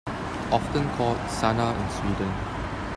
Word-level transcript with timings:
Often 0.51 0.89
called 0.97 1.19
'Sanna' 1.29 1.79
in 1.79 1.89
Sweden. 1.91 2.33